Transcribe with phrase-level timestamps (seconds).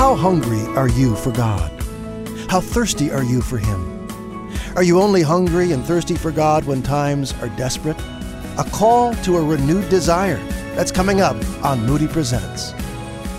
[0.00, 1.70] How hungry are you for God?
[2.48, 4.50] How thirsty are you for Him?
[4.74, 8.00] Are you only hungry and thirsty for God when times are desperate?
[8.56, 10.38] A call to a renewed desire.
[10.74, 12.72] That's coming up on Moody Presents.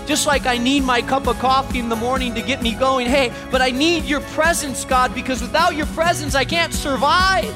[0.06, 3.08] Just like I need my cup of coffee in the morning to get me going,
[3.08, 7.52] hey, but I need your presence, God, because without your presence, I can't survive.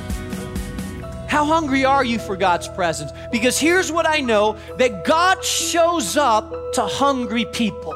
[1.29, 3.13] How hungry are you for God's presence?
[3.31, 7.95] Because here's what I know that God shows up to hungry people.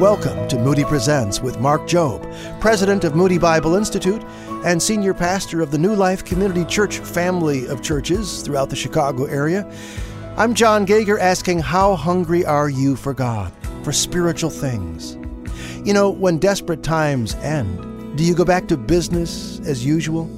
[0.00, 2.22] Welcome to Moody Presents with Mark Jobe,
[2.58, 4.22] President of Moody Bible Institute
[4.64, 9.26] and Senior Pastor of the New Life Community Church family of churches throughout the Chicago
[9.26, 9.70] area.
[10.38, 15.18] I'm John Gager asking, How hungry are you for God, for spiritual things?
[15.86, 20.30] You know, when desperate times end, do you go back to business as usual?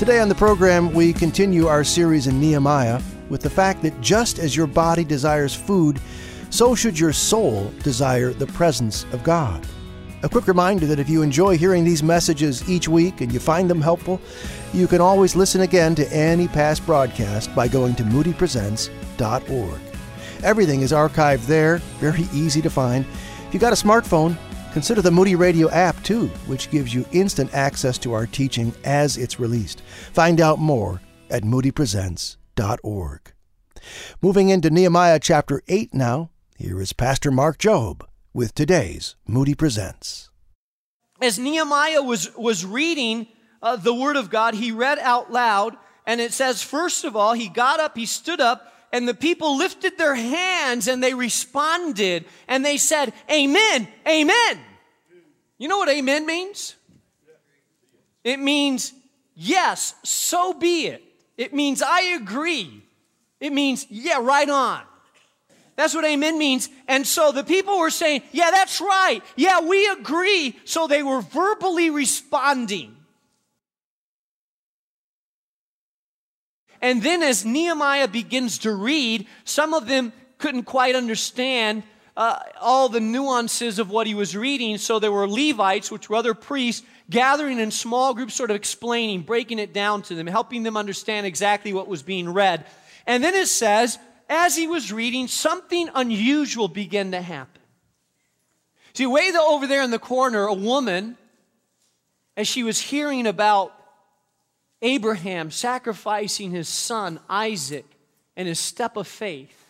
[0.00, 4.40] Today on the program, we continue our series in Nehemiah with the fact that just
[4.40, 6.00] as your body desires food,
[6.52, 9.66] so should your soul desire the presence of God.
[10.22, 13.68] A quick reminder that if you enjoy hearing these messages each week and you find
[13.68, 14.20] them helpful,
[14.72, 19.80] you can always listen again to any past broadcast by going to moodypresents.org.
[20.44, 23.06] Everything is archived there, very easy to find.
[23.48, 24.36] If you've got a smartphone,
[24.72, 29.16] consider the Moody Radio app too, which gives you instant access to our teaching as
[29.16, 29.80] it's released.
[30.12, 33.32] Find out more at moodypresents.org.
[34.20, 36.30] Moving into Nehemiah chapter 8 now,
[36.62, 40.30] here is Pastor Mark Jobe with today's Moody Presents.
[41.20, 43.26] As Nehemiah was, was reading
[43.60, 47.32] uh, the Word of God, he read out loud, and it says, first of all,
[47.32, 52.26] he got up, he stood up, and the people lifted their hands and they responded,
[52.46, 54.60] and they said, Amen, Amen.
[55.58, 56.76] You know what Amen means?
[58.22, 58.92] It means,
[59.34, 61.02] yes, so be it.
[61.36, 62.84] It means, I agree.
[63.40, 64.82] It means, yeah, right on.
[65.76, 66.68] That's what amen means.
[66.86, 69.20] And so the people were saying, Yeah, that's right.
[69.36, 70.58] Yeah, we agree.
[70.64, 72.96] So they were verbally responding.
[76.80, 81.84] And then as Nehemiah begins to read, some of them couldn't quite understand
[82.16, 84.76] uh, all the nuances of what he was reading.
[84.78, 89.22] So there were Levites, which were other priests, gathering in small groups, sort of explaining,
[89.22, 92.66] breaking it down to them, helping them understand exactly what was being read.
[93.06, 93.98] And then it says,
[94.32, 97.60] as he was reading, something unusual began to happen.
[98.94, 101.18] See, way over there in the corner, a woman,
[102.34, 103.74] as she was hearing about
[104.80, 107.84] Abraham sacrificing his son Isaac
[108.34, 109.66] and his step of faith,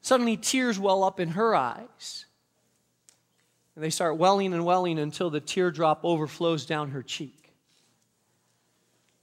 [0.00, 2.24] suddenly tears well up in her eyes.
[3.76, 7.52] And they start welling and welling until the teardrop overflows down her cheek.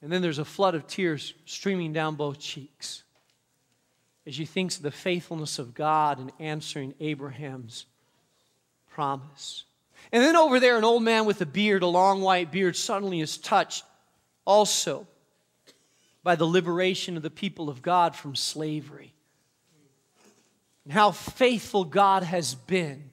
[0.03, 3.03] And then there's a flood of tears streaming down both cheeks
[4.29, 7.88] as she thinks of the faithfulness of God in answering Abraham's
[8.91, 9.63] promise.
[10.12, 13.22] And then over there, an old man with a beard, a long white beard, suddenly
[13.22, 13.84] is touched
[14.45, 15.07] also
[16.23, 19.13] by the liberation of the people of God from slavery.
[20.84, 23.09] And how faithful God has been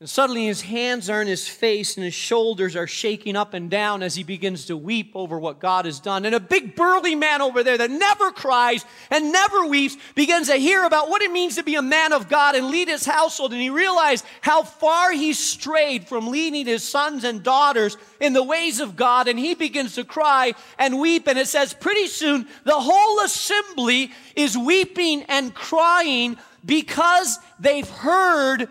[0.00, 3.68] and suddenly his hands are in his face and his shoulders are shaking up and
[3.68, 6.24] down as he begins to weep over what God has done.
[6.24, 10.54] And a big burly man over there that never cries and never weeps begins to
[10.54, 13.52] hear about what it means to be a man of God and lead his household.
[13.52, 18.44] And he realized how far he strayed from leading his sons and daughters in the
[18.44, 19.26] ways of God.
[19.26, 21.26] And he begins to cry and weep.
[21.26, 28.68] And it says pretty soon the whole assembly is weeping and crying because they've heard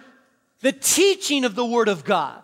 [0.61, 2.41] the teaching of the Word of God.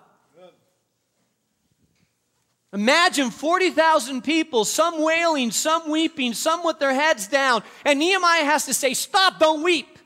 [2.73, 7.61] Imagine 40,000 people, some wailing, some weeping, some with their heads down.
[7.85, 9.99] And Nehemiah has to say, Stop, don't weep.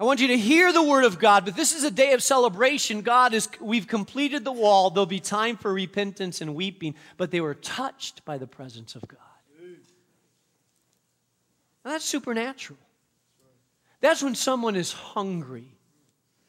[0.00, 2.22] I want you to hear the word of God, but this is a day of
[2.22, 3.02] celebration.
[3.02, 4.88] God is, we've completed the wall.
[4.88, 9.06] There'll be time for repentance and weeping, but they were touched by the presence of
[9.06, 9.18] God.
[11.84, 12.78] Now that's supernatural.
[14.00, 15.68] That's when someone is hungry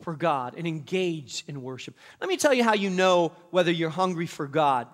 [0.02, 1.96] for God and engaged in worship.
[2.20, 4.88] Let me tell you how you know whether you're hungry for God.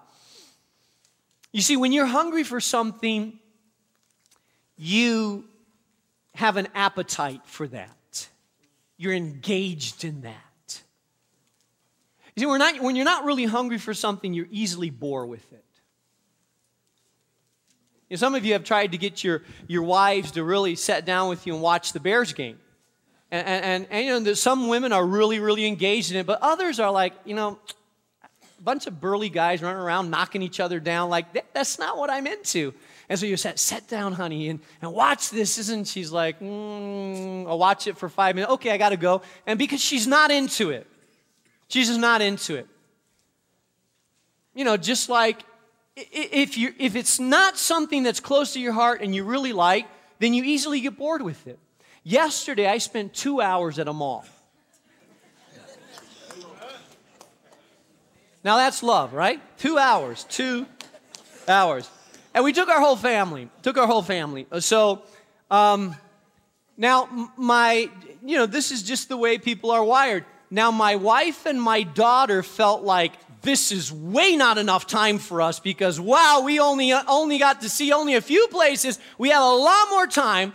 [1.52, 3.40] You see, when you're hungry for something,
[4.76, 5.46] you
[6.36, 8.28] have an appetite for that.
[8.98, 10.82] You're engaged in that.
[12.36, 15.64] You see, not, when you're not really hungry for something, you're easily bored with it.
[18.10, 21.06] You know, some of you have tried to get your, your wives to really sit
[21.06, 22.58] down with you and watch the Bears game.
[23.32, 26.80] And, and, and you know, some women are really, really engaged in it, but others
[26.80, 27.60] are like, you know,
[28.24, 31.10] a bunch of burly guys running around knocking each other down.
[31.10, 32.74] Like, that, that's not what I'm into.
[33.10, 35.58] And so you said, sit down, honey, and, and watch this.
[35.58, 38.54] Isn't she's like, mm, I'll watch it for five minutes.
[38.54, 39.22] Okay, I got to go.
[39.46, 40.88] And because she's not into it,
[41.68, 42.68] she's just not into it.
[44.54, 45.44] You know, just like
[45.98, 49.88] if, you if it's not something that's close to your heart and you really like,
[50.20, 51.58] then you easily get bored with it.
[52.04, 54.26] Yesterday, I spent two hours at a mall.
[58.44, 59.42] Now that's love, right?
[59.58, 60.68] Two hours, two
[61.48, 61.90] hours.
[62.34, 64.46] And we took our whole family, took our whole family.
[64.52, 65.02] Uh, so
[65.50, 65.96] um,
[66.78, 67.90] now my,
[68.24, 70.24] you know, this is just the way people are wired.
[70.50, 75.42] Now my wife and my daughter felt like this is way not enough time for
[75.42, 79.00] us because wow, we only only got to see only a few places.
[79.18, 80.54] We have a lot more time.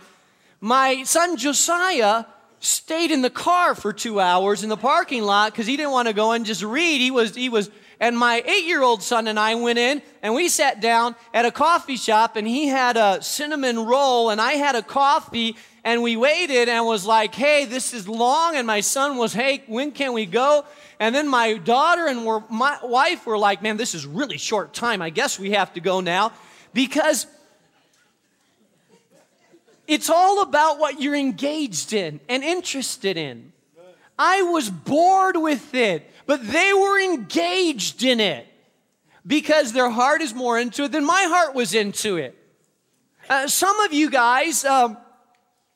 [0.59, 2.25] My son Josiah
[2.59, 6.07] stayed in the car for two hours in the parking lot because he didn't want
[6.07, 7.01] to go and just read.
[7.01, 7.69] He was he was
[8.03, 11.45] and my eight year old son and I went in and we sat down at
[11.45, 15.55] a coffee shop and he had a cinnamon roll and I had a coffee
[15.85, 18.57] and we waited and was like, hey, this is long.
[18.57, 20.65] And my son was, hey, when can we go?
[20.99, 25.01] And then my daughter and my wife were like, man, this is really short time.
[25.01, 26.33] I guess we have to go now
[26.73, 27.25] because
[29.87, 33.53] it's all about what you're engaged in and interested in.
[34.19, 38.47] I was bored with it but they were engaged in it
[39.25, 42.37] because their heart is more into it than my heart was into it.
[43.29, 44.97] Uh, some of you guys, um,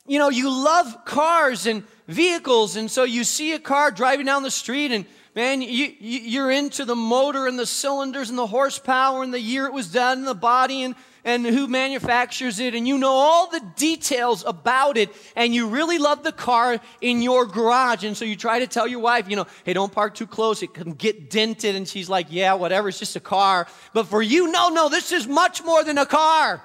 [0.05, 4.43] you know, you love cars and vehicles, and so you see a car driving down
[4.43, 5.05] the street, and
[5.37, 9.67] man, you, you're into the motor and the cylinders and the horsepower and the year
[9.67, 13.49] it was done and the body and and who manufactures it, and you know all
[13.51, 18.05] the details about it, and you really love the car in your garage.
[18.05, 20.63] And so you try to tell your wife, you know, hey, don't park too close,
[20.63, 21.75] it can get dented.
[21.75, 23.67] And she's like, yeah, whatever, it's just a car.
[23.91, 26.63] But for you, no, no, this is much more than a car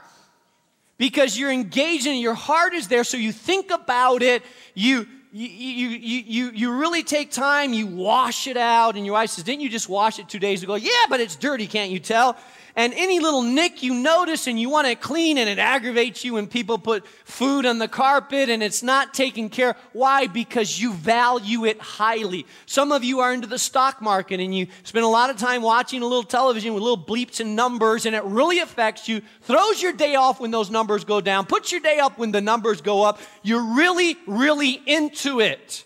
[0.97, 3.03] because you're engaged and your heart is there.
[3.03, 4.45] So you think about it,
[4.75, 9.31] you you, you, you, you really take time, you wash it out, and your wife
[9.31, 10.75] says, Didn't you just wash it two days ago?
[10.75, 12.37] Yeah, but it's dirty, can't you tell?
[12.75, 16.35] And any little nick you notice and you want it clean and it aggravates you
[16.35, 19.77] when people put food on the carpet and it's not taken care.
[19.93, 20.27] Why?
[20.27, 22.47] Because you value it highly.
[22.65, 25.61] Some of you are into the stock market and you spend a lot of time
[25.61, 29.21] watching a little television with little bleeps and numbers and it really affects you.
[29.43, 31.45] Throws your day off when those numbers go down.
[31.45, 33.21] Puts your day up when the numbers go up.
[33.43, 35.85] You're really, really into it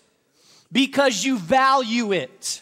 [0.71, 2.61] because you value it.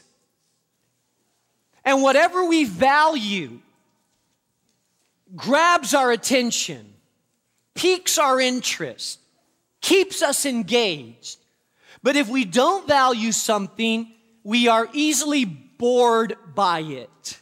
[1.84, 3.60] And whatever we value,
[5.34, 6.94] grabs our attention,
[7.74, 9.20] piques our interest,
[9.82, 11.38] keeps us engaged.
[12.04, 14.12] But if we don't value something,
[14.44, 17.40] we are easily bored by it.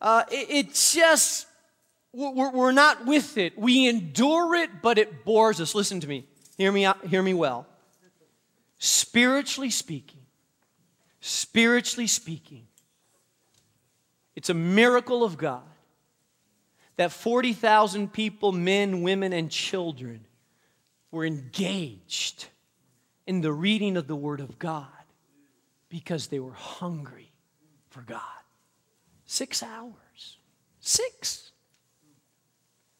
[0.00, 1.46] Uh, it, just,
[2.12, 3.56] we're, we're not with it.
[3.58, 5.74] We endure it, but it bores us.
[5.74, 6.24] Listen to me.
[6.56, 7.66] Hear me, hear me well.
[8.78, 10.20] Spiritually speaking,
[11.20, 12.66] spiritually speaking,
[14.34, 15.69] it's a miracle of God
[17.00, 20.26] that 40,000 people, men, women, and children,
[21.10, 22.48] were engaged
[23.26, 24.84] in the reading of the Word of God
[25.88, 27.32] because they were hungry
[27.88, 28.20] for God.
[29.24, 30.36] Six hours.
[30.80, 31.52] Six.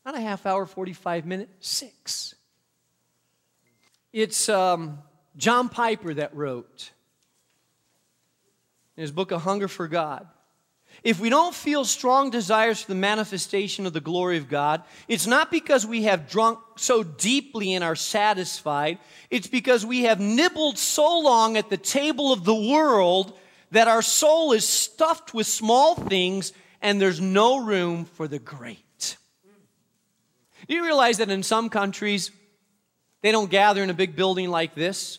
[0.06, 1.68] Not a half hour, 45 minutes.
[1.68, 2.34] Six.
[4.14, 5.00] It's um,
[5.36, 6.90] John Piper that wrote
[8.96, 10.26] in his book, A Hunger for God.
[11.02, 15.26] If we don't feel strong desires for the manifestation of the glory of God, it's
[15.26, 18.98] not because we have drunk so deeply and are satisfied.
[19.30, 23.38] It's because we have nibbled so long at the table of the world
[23.70, 26.52] that our soul is stuffed with small things
[26.82, 29.16] and there's no room for the great.
[30.68, 32.30] Do you realize that in some countries,
[33.22, 35.18] they don't gather in a big building like this?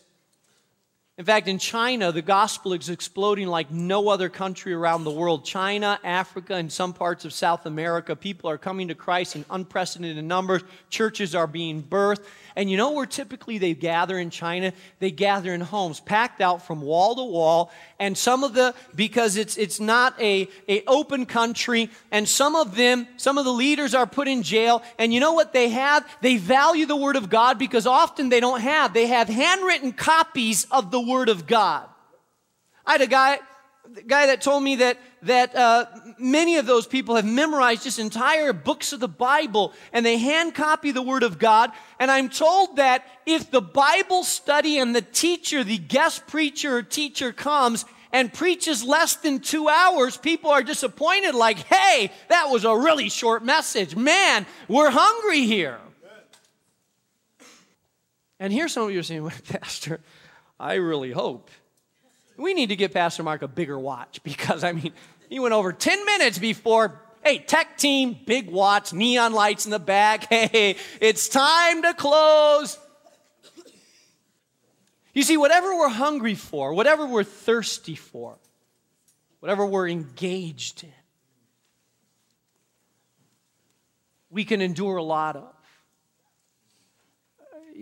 [1.18, 5.44] In fact, in China, the gospel is exploding like no other country around the world.
[5.44, 10.24] China, Africa, and some parts of South America, people are coming to Christ in unprecedented
[10.24, 10.62] numbers.
[10.88, 12.24] Churches are being birthed.
[12.56, 14.72] And you know where typically they gather in China?
[15.00, 17.70] They gather in homes, packed out from wall to wall.
[17.98, 22.74] And some of the, because it's, it's not a, a open country, and some of
[22.74, 24.82] them, some of the leaders are put in jail.
[24.98, 26.08] And you know what they have?
[26.22, 28.94] They value the Word of God because often they don't have.
[28.94, 31.88] They have handwritten copies of the Word of God.
[32.84, 33.38] I had a guy,
[34.06, 35.86] guy that told me that that uh,
[36.18, 40.54] many of those people have memorized just entire books of the Bible and they hand
[40.54, 41.70] copy the Word of God.
[42.00, 46.82] And I'm told that if the Bible study and the teacher, the guest preacher or
[46.82, 52.64] teacher comes and preaches less than two hours, people are disappointed, like, hey, that was
[52.64, 53.96] a really short message.
[53.96, 55.78] Man, we're hungry here.
[58.38, 60.00] And here's some of you are saying, Pastor,
[60.62, 61.50] I really hope.
[62.36, 64.92] We need to get Pastor Mark a bigger watch because, I mean,
[65.28, 69.78] he went over 10 minutes before Hey, tech team, big watch, neon lights in the
[69.78, 70.26] back.
[70.32, 72.78] Hey, it's time to close.
[75.14, 78.38] You see, whatever we're hungry for, whatever we're thirsty for,
[79.38, 80.92] whatever we're engaged in,
[84.30, 85.54] we can endure a lot of.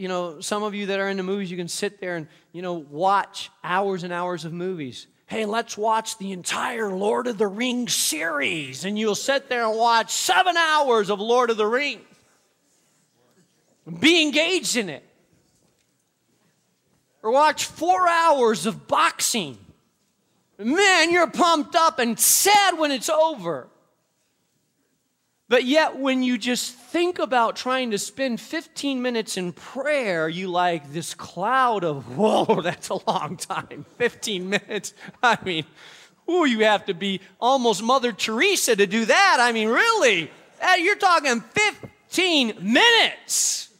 [0.00, 2.62] You know, some of you that are into movies, you can sit there and, you
[2.62, 5.06] know, watch hours and hours of movies.
[5.26, 8.86] Hey, let's watch the entire Lord of the Rings series.
[8.86, 12.00] And you'll sit there and watch seven hours of Lord of the Rings.
[14.00, 15.04] Be engaged in it
[17.22, 19.58] or watch four hours of boxing.
[20.56, 23.68] Man, you're pumped up and sad when it's over.
[25.50, 30.46] But yet, when you just think about trying to spend 15 minutes in prayer, you
[30.46, 33.84] like this cloud of, whoa, that's a long time.
[33.98, 34.94] 15 minutes.
[35.24, 35.64] I mean,
[36.30, 39.38] ooh, you have to be almost Mother Teresa to do that.
[39.40, 40.30] I mean, really?
[40.62, 43.70] Uh, you're talking 15 minutes.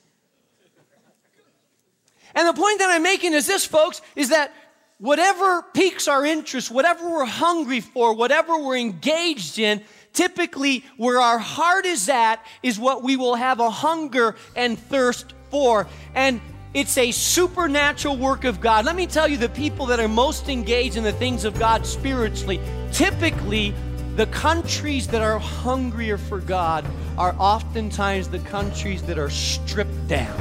[2.34, 4.52] And the point that I'm making is this, folks, is that
[4.98, 9.82] whatever piques our interest, whatever we're hungry for, whatever we're engaged in,
[10.12, 15.34] typically where our heart is at is what we will have a hunger and thirst
[15.50, 15.86] for.
[16.14, 16.40] And
[16.72, 18.84] it's a supernatural work of God.
[18.84, 21.84] Let me tell you, the people that are most engaged in the things of God
[21.84, 22.60] spiritually,
[22.92, 23.74] typically
[24.16, 26.84] the countries that are hungrier for God
[27.16, 30.38] are oftentimes the countries that are stripped down.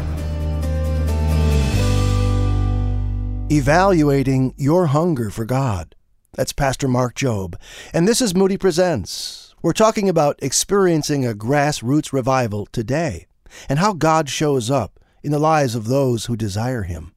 [3.52, 5.96] Evaluating Your Hunger for God.
[6.34, 7.56] That's Pastor Mark Jobe.
[7.94, 9.49] And this is Moody Presents.
[9.62, 13.28] We're talking about experiencing a grassroots revival today
[13.68, 17.14] and how God shows up in the lives of those who desire Him.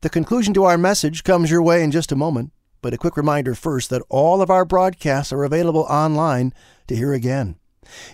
[0.00, 3.16] The conclusion to our message comes your way in just a moment, but a quick
[3.16, 6.52] reminder first that all of our broadcasts are available online
[6.88, 7.54] to hear again.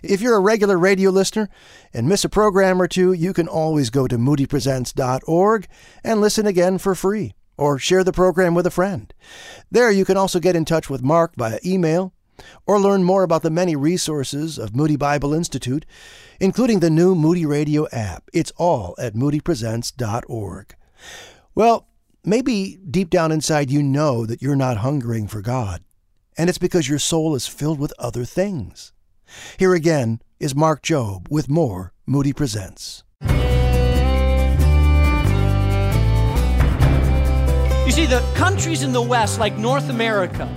[0.02, 1.48] If you're a regular radio listener
[1.94, 5.66] and miss a program or two, you can always go to moodypresents.org
[6.04, 9.14] and listen again for free or share the program with a friend.
[9.70, 12.12] There you can also get in touch with Mark via email
[12.66, 15.86] or learn more about the many resources of Moody Bible Institute,
[16.40, 18.28] including the new Moody Radio app.
[18.32, 20.74] It's all at moodypresents.org.
[21.54, 21.88] Well,
[22.24, 25.82] maybe deep down inside you know that you're not hungering for God,
[26.36, 28.92] and it's because your soul is filled with other things.
[29.58, 33.04] Here again is Mark Jobe with more Moody Presents.
[37.90, 40.48] You see, the countries in the West, like North America,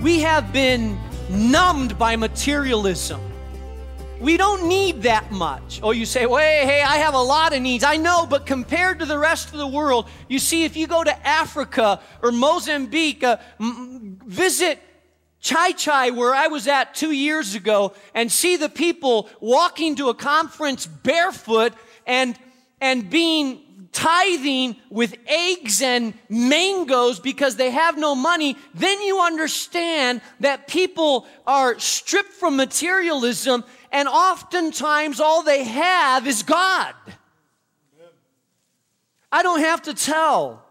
[0.00, 3.20] we have been numbed by materialism.
[4.20, 5.80] We don't need that much.
[5.82, 7.84] Oh, you say, well, hey, hey, I have a lot of needs.
[7.84, 11.04] I know, but compared to the rest of the world, you see, if you go
[11.04, 14.80] to Africa or Mozambique, uh, m- visit
[15.42, 20.14] Xai-Xai, where I was at two years ago, and see the people walking to a
[20.14, 21.72] conference barefoot
[22.06, 22.36] and,
[22.80, 30.20] and being tithing with eggs and mangoes because they have no money, then you understand
[30.40, 36.94] that people are stripped from materialism and oftentimes all they have is God.
[39.30, 40.64] I don't have to tell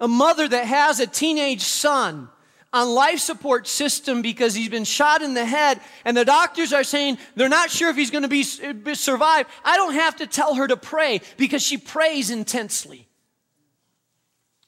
[0.00, 2.28] a mother that has a teenage son
[2.74, 5.80] on life support system because he's been shot in the head.
[6.04, 9.46] And the doctors are saying they're not sure if he's going to be survive.
[9.64, 13.08] I don't have to tell her to pray because she prays intensely.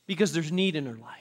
[0.06, 1.12] Because there's need in her life.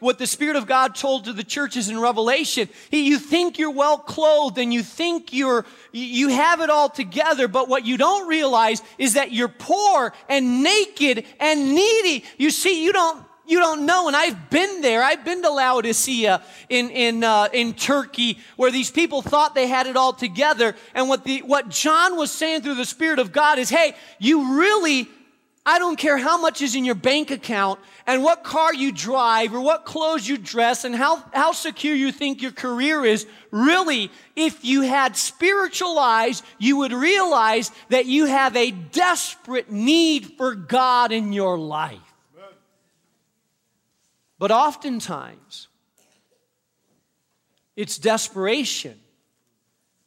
[0.00, 2.70] What the spirit of god told to the churches in revelation.
[2.90, 7.68] You think you're well clothed and you think you're you have it all together but
[7.68, 12.24] what you don't realize is that you're poor and naked and needy.
[12.38, 14.06] You see you don't you don't know.
[14.06, 15.02] And I've been there.
[15.02, 19.86] I've been to Laodicea in, in, uh, in Turkey where these people thought they had
[19.86, 20.76] it all together.
[20.94, 24.58] And what, the, what John was saying through the Spirit of God is, hey, you
[24.58, 25.08] really,
[25.66, 29.54] I don't care how much is in your bank account and what car you drive
[29.54, 33.26] or what clothes you dress and how, how secure you think your career is.
[33.50, 40.34] Really, if you had spiritual eyes, you would realize that you have a desperate need
[40.36, 42.11] for God in your life.
[44.42, 45.68] But oftentimes,
[47.76, 48.98] it's desperation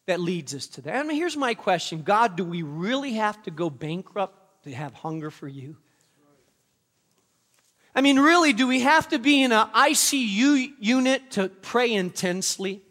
[0.08, 0.94] that leads us to that.
[0.94, 4.94] I mean, here's my question God, do we really have to go bankrupt to have
[4.94, 5.78] hunger for you?
[7.96, 12.82] I mean, really, do we have to be in an ICU unit to pray intensely?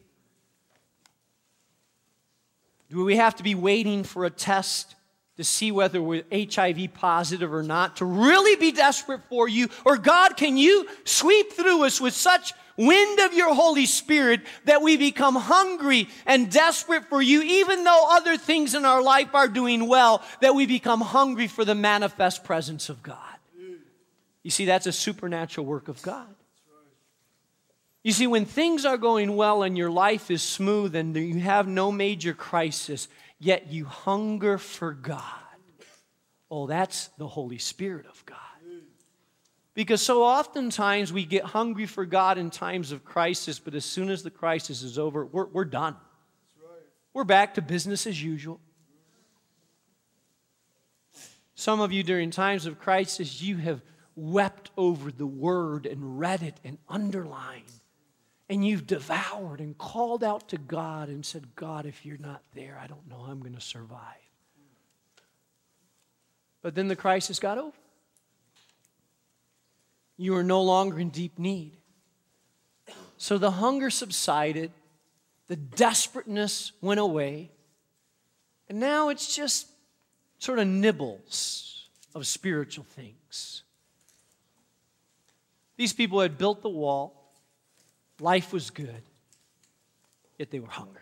[2.89, 4.95] Do we have to be waiting for a test
[5.37, 9.69] to see whether we're HIV positive or not to really be desperate for you?
[9.85, 14.83] Or, God, can you sweep through us with such wind of your Holy Spirit that
[14.83, 19.49] we become hungry and desperate for you, even though other things in our life are
[19.49, 23.19] doing well, that we become hungry for the manifest presence of God?
[24.43, 26.35] You see, that's a supernatural work of God.
[28.05, 31.67] You see, when things are going well and your life is smooth and you have
[31.67, 33.09] no major crisis,
[33.39, 35.23] yet you hunger for God,
[36.51, 38.39] oh, that's the Holy Spirit of God.
[39.73, 44.11] Because so oftentimes we get hungry for God in times of crisis, but as soon
[44.11, 45.97] as the crisis is over, we're, we're done.
[47.15, 48.61] We're back to business as usual.
[51.55, 53.81] Some of you during times of crisis, you have
[54.15, 57.65] wept over the word and read it and underlined.
[58.49, 62.79] And you've devoured and called out to God and said, God, if you're not there,
[62.83, 64.01] I don't know I'm going to survive.
[66.61, 67.77] But then the crisis got over.
[70.17, 71.77] You are no longer in deep need.
[73.17, 74.71] So the hunger subsided,
[75.47, 77.51] the desperateness went away,
[78.69, 79.69] and now it's just
[80.39, 83.63] sort of nibbles of spiritual things.
[85.77, 87.24] These people had built the wall,
[88.21, 89.03] life was good,
[90.39, 91.01] yet they were hungry.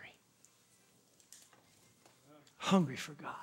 [2.57, 3.35] Hungry for God.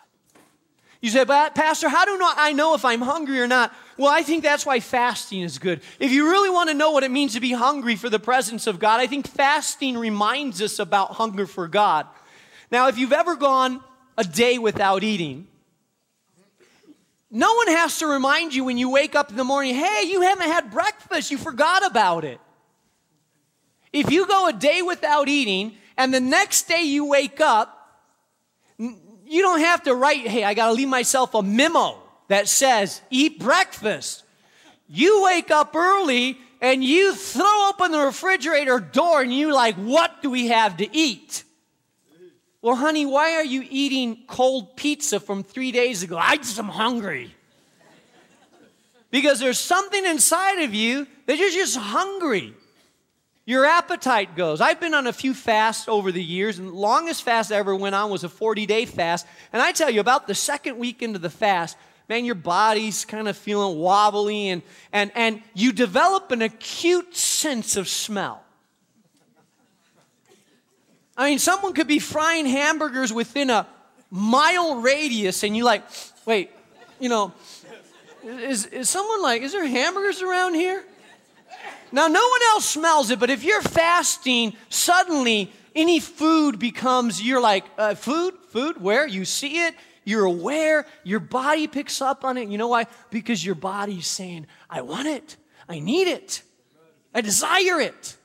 [1.01, 3.75] You say, but Pastor, how do I know if I'm hungry or not?
[3.97, 5.81] Well, I think that's why fasting is good.
[5.99, 8.67] If you really want to know what it means to be hungry for the presence
[8.67, 12.07] of God, I think fasting reminds us about hunger for God.
[12.71, 13.81] Now, if you've ever gone
[14.19, 15.49] a day without eating,
[17.31, 20.21] no one has to remind you when you wake up in the morning, hey, you
[20.21, 22.41] haven't had breakfast, you forgot about it.
[23.93, 27.77] If you go a day without eating and the next day you wake up,
[28.79, 31.97] you don't have to write, hey, I got to leave myself a memo
[32.29, 34.25] that says, eat breakfast.
[34.89, 40.23] You wake up early and you throw open the refrigerator door and you like, what
[40.23, 41.45] do we have to eat?
[42.63, 46.19] Well, honey, why are you eating cold pizza from three days ago?
[46.19, 47.35] I just am hungry.
[49.11, 52.55] Because there's something inside of you that you're just hungry.
[53.47, 54.61] Your appetite goes.
[54.61, 57.75] I've been on a few fasts over the years, and the longest fast I ever
[57.75, 59.27] went on was a 40 day fast.
[59.53, 61.77] And I tell you, about the second week into the fast,
[62.09, 67.77] man, your body's kind of feeling wobbly, and, and, and you develop an acute sense
[67.77, 68.43] of smell.
[71.17, 73.67] I mean, someone could be frying hamburgers within a
[74.11, 75.85] mile radius, and you like,
[76.27, 76.51] wait,
[76.99, 77.33] you know,
[78.25, 80.85] is, is someone like, is there hamburgers around here?
[81.93, 87.41] Now, no one else smells it, but if you're fasting, suddenly any food becomes, you're
[87.41, 89.07] like, uh, food, food, where?
[89.07, 89.75] You see it,
[90.05, 92.49] you're aware, your body picks up on it.
[92.49, 92.87] You know why?
[93.11, 95.37] Because your body's saying, I want it,
[95.69, 96.43] I need it,
[97.15, 98.17] I desire it,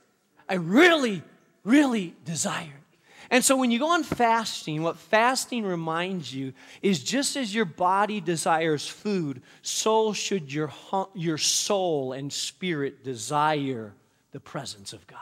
[0.48, 1.24] I really,
[1.64, 2.85] really desire it.
[3.30, 7.66] And so when you go on fasting, what fasting reminds you is just as your
[7.66, 10.72] body desires food, so should your,
[11.14, 13.94] your soul and spirit desire
[14.32, 15.20] the presence of God.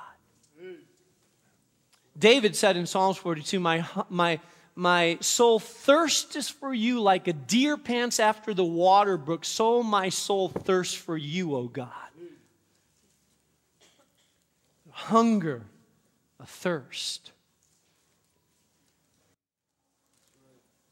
[2.17, 4.39] David said in Psalms 42, My, my,
[4.75, 10.09] my soul thirsts for you like a deer pants after the water brook, so my
[10.09, 11.89] soul thirsts for you, O God.
[14.91, 15.63] Hunger,
[16.39, 17.31] a thirst.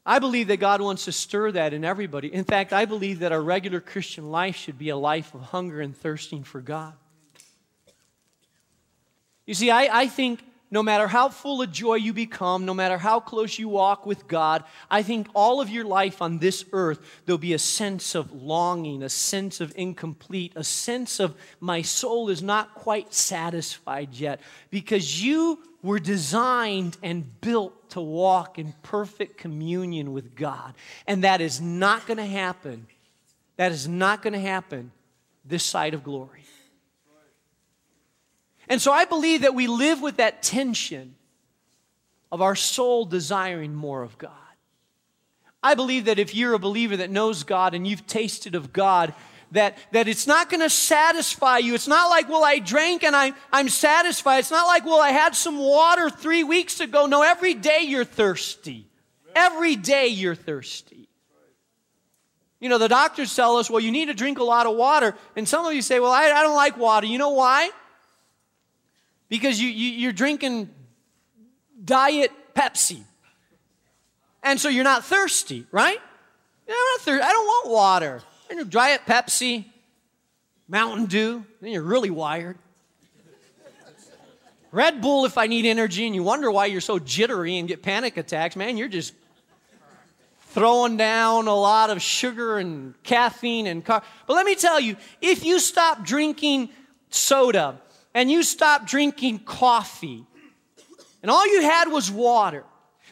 [0.04, 2.32] I believe that God wants to stir that in everybody.
[2.32, 5.80] In fact, I believe that our regular Christian life should be a life of hunger
[5.80, 6.94] and thirsting for God.
[9.46, 12.96] You see, I, I think no matter how full of joy you become, no matter
[12.96, 16.98] how close you walk with God, I think all of your life on this earth,
[17.26, 22.30] there'll be a sense of longing, a sense of incomplete, a sense of my soul
[22.30, 29.38] is not quite satisfied yet because you were designed and built to walk in perfect
[29.38, 30.74] communion with God.
[31.06, 32.86] And that is not going to happen.
[33.56, 34.92] That is not going to happen
[35.44, 36.44] this side of glory.
[38.68, 41.14] And so I believe that we live with that tension
[42.30, 44.30] of our soul desiring more of God.
[45.62, 49.14] I believe that if you're a believer that knows God and you've tasted of God,
[49.52, 51.74] that, that it's not going to satisfy you.
[51.74, 54.38] It's not like, well, I drank and I, I'm satisfied.
[54.38, 57.06] It's not like, well, I had some water three weeks ago.
[57.06, 58.86] No, every day you're thirsty.
[59.34, 61.08] Every day you're thirsty.
[62.60, 65.16] You know, the doctors tell us, well, you need to drink a lot of water.
[65.36, 67.06] And some of you say, well, I, I don't like water.
[67.06, 67.70] You know why?
[69.28, 70.70] Because you, you, you're drinking
[71.84, 73.02] diet Pepsi.
[74.42, 75.98] And so you're not thirsty, right?
[76.68, 77.22] I'm not thirsty.
[77.22, 78.22] I don't want water.
[78.52, 79.64] And you Pepsi,
[80.68, 82.58] Mountain Dew, then you're really wired.
[84.70, 87.82] Red Bull if I need energy, and you wonder why you're so jittery and get
[87.82, 89.14] panic attacks, man, you're just
[90.50, 94.02] throwing down a lot of sugar and caffeine and car.
[94.26, 96.68] But let me tell you, if you stop drinking
[97.08, 97.80] soda
[98.12, 100.26] and you stop drinking coffee,
[101.22, 102.64] and all you had was water,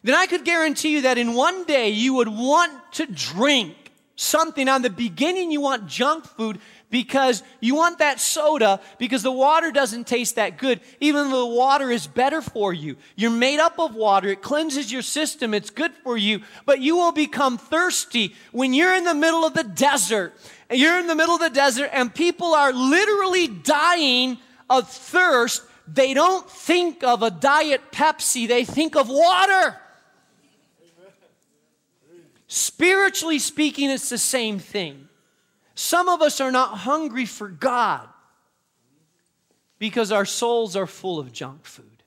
[0.03, 3.90] then I could guarantee you that in one day you would want to drink
[4.21, 4.69] something.
[4.69, 9.71] On the beginning, you want junk food because you want that soda because the water
[9.71, 12.97] doesn't taste that good, even though the water is better for you.
[13.17, 16.97] You're made up of water, it cleanses your system, it's good for you, but you
[16.97, 20.35] will become thirsty when you're in the middle of the desert.
[20.71, 25.63] You're in the middle of the desert and people are literally dying of thirst.
[25.89, 29.77] They don't think of a diet Pepsi, they think of water.
[32.53, 35.09] Spiritually speaking, it's the same thing.
[35.77, 38.09] Some of us are not hungry for God
[39.79, 42.03] because our souls are full of junk food.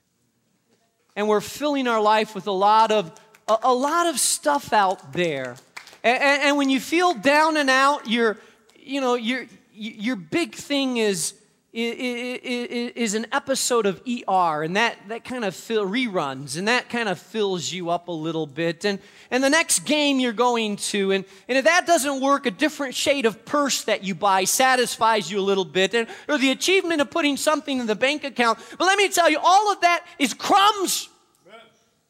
[1.16, 3.10] And we're filling our life with a lot of,
[3.48, 5.56] a, a lot of stuff out there.
[6.02, 8.36] And, and, and, when you feel down and out, your,
[8.76, 11.32] you know, your, your big thing is
[11.76, 17.08] is an episode of ER, and that, that kind of fill, reruns, and that kind
[17.08, 18.84] of fills you up a little bit.
[18.84, 22.52] And, and the next game you're going to, and, and if that doesn't work, a
[22.52, 26.52] different shade of purse that you buy satisfies you a little bit, and, or the
[26.52, 28.60] achievement of putting something in the bank account.
[28.78, 31.08] But let me tell you, all of that is crumbs.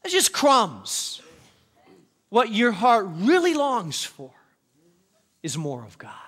[0.05, 1.23] It's just crumbs.
[2.29, 4.31] What your heart really longs for
[5.43, 6.24] is more of God.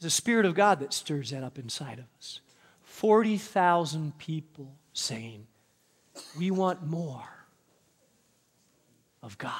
[0.00, 2.40] The Spirit of God that stirs that up inside of us.
[2.82, 5.46] 40,000 people saying,
[6.38, 7.28] We want more
[9.22, 9.52] of God.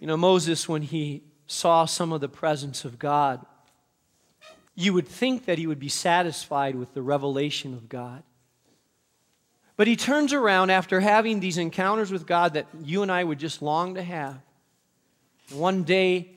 [0.00, 3.44] You know, Moses, when he saw some of the presence of God,
[4.74, 8.22] you would think that he would be satisfied with the revelation of God.
[9.76, 13.38] But he turns around after having these encounters with God that you and I would
[13.38, 14.38] just long to have.
[15.52, 16.30] One day,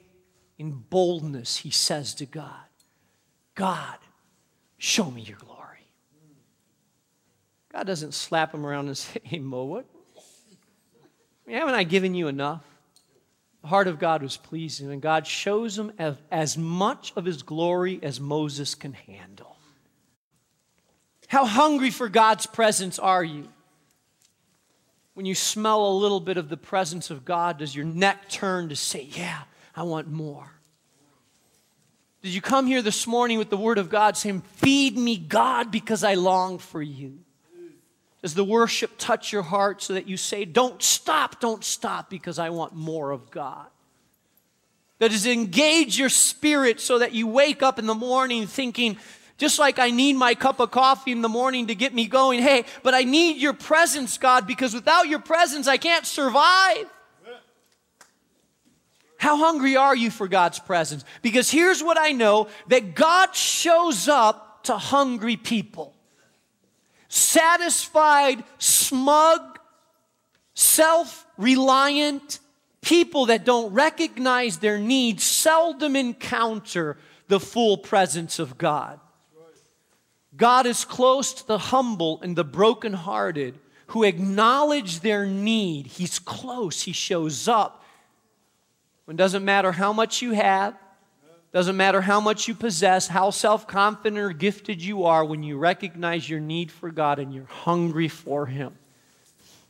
[0.58, 2.52] in boldness, he says to God,
[3.56, 3.98] God,
[4.78, 5.88] show me your glory.
[7.72, 9.86] God doesn't slap him around and say, Hey, Mo, what?
[11.48, 12.64] haven't I given you enough?
[13.62, 17.44] The heart of God was pleasing, and God shows him as, as much of his
[17.44, 19.56] glory as Moses can handle.
[21.28, 23.48] How hungry for God's presence are you?
[25.14, 28.70] When you smell a little bit of the presence of God, does your neck turn
[28.70, 29.44] to say, Yeah,
[29.76, 30.52] I want more.
[32.22, 35.72] Did you come here this morning with the Word of God saying, Feed me, God,
[35.72, 37.20] because I long for you?
[38.22, 42.40] Does the worship touch your heart so that you say, Don't stop, don't stop, because
[42.40, 43.68] I want more of God?
[45.00, 48.98] Does it engage your spirit so that you wake up in the morning thinking,
[49.38, 52.42] just like I need my cup of coffee in the morning to get me going,
[52.42, 56.86] hey, but I need your presence, God, because without your presence, I can't survive.
[59.24, 61.06] How hungry are you for God's presence?
[61.22, 65.94] Because here's what I know that God shows up to hungry people.
[67.08, 69.60] Satisfied, smug,
[70.56, 72.40] self reliant
[72.82, 76.98] people that don't recognize their needs seldom encounter
[77.30, 79.00] the full presence of God.
[80.36, 83.58] God is close to the humble and the brokenhearted
[83.88, 85.88] who acknowledge their need.
[85.88, 87.83] He's close, He shows up.
[89.06, 90.76] When it doesn't matter how much you have,
[91.52, 95.58] doesn't matter how much you possess, how self confident or gifted you are, when you
[95.58, 98.76] recognize your need for God and you're hungry for Him.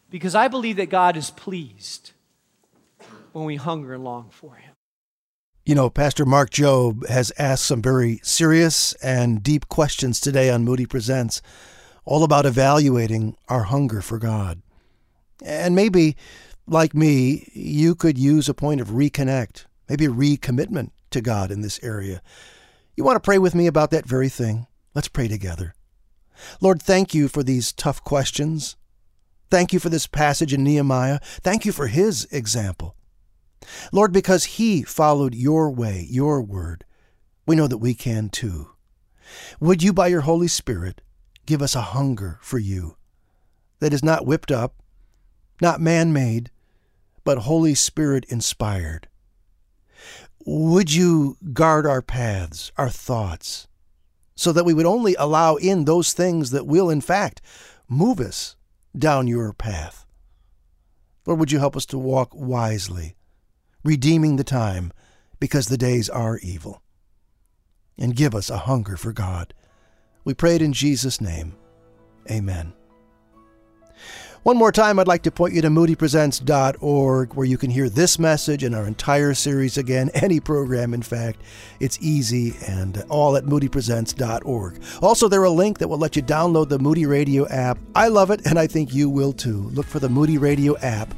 [0.10, 2.12] Because I believe that God is pleased
[3.34, 4.72] when we hunger and long for Him.
[5.66, 10.64] You know, Pastor Mark Jobe has asked some very serious and deep questions today on
[10.64, 11.42] Moody Presents,
[12.06, 14.62] all about evaluating our hunger for God.
[15.44, 16.16] And maybe
[16.66, 21.62] like me, you could use a point of reconnect, maybe a recommitment to God in
[21.62, 22.22] this area.
[22.96, 24.68] You want to pray with me about that very thing?
[24.94, 25.74] Let's pray together.
[26.62, 28.76] Lord, thank you for these tough questions.
[29.50, 31.20] Thank you for this passage in Nehemiah.
[31.22, 32.96] Thank you for his example.
[33.92, 36.86] Lord, because he followed your way, your word,
[37.46, 38.70] we know that we can too.
[39.60, 41.02] Would you, by your Holy Spirit,
[41.46, 42.98] give us a hunger for you
[43.80, 44.76] that is not whipped up,
[45.62, 46.52] not man made,
[47.24, 49.08] but Holy Spirit inspired.
[50.46, 53.68] Would you guard our paths, our thoughts,
[54.36, 57.42] so that we would only allow in those things that will, in fact,
[57.88, 58.56] move us
[58.98, 60.06] down your path?
[61.26, 63.16] Lord, would you help us to walk wisely,
[63.84, 64.92] redeeming the time
[65.40, 66.82] because the days are evil?
[67.98, 69.54] And give us a hunger for God.
[70.26, 71.56] We pray it in Jesus' name.
[72.30, 72.74] Amen.
[74.44, 78.20] One more time, I'd like to point you to moodypresents.org where you can hear this
[78.20, 81.42] message and our entire series again, any program, in fact.
[81.80, 84.82] It's easy and all at moodypresents.org.
[85.02, 87.78] Also, there's a link that will let you download the Moody Radio app.
[87.96, 89.70] I love it, and I think you will too.
[89.70, 91.14] Look for the Moody Radio app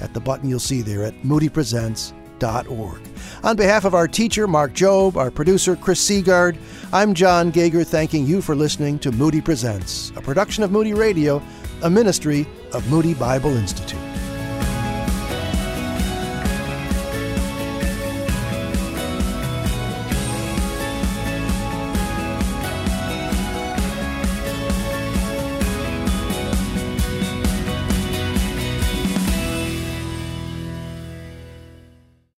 [0.00, 3.00] at the button you'll see there at moodypresents.org.
[3.44, 6.58] On behalf of our teacher, Mark Jobe, our producer, Chris Seagard,
[6.92, 11.40] I'm John Gager, thanking you for listening to Moody Presents, a production of Moody Radio
[11.84, 14.13] a ministry of Moody Bible Institute.